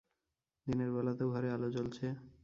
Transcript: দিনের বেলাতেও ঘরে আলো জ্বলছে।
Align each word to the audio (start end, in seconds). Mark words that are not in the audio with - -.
দিনের 0.67 0.89
বেলাতেও 0.95 1.27
ঘরে 1.33 1.49
আলো 1.51 1.67
জ্বলছে। 1.75 2.05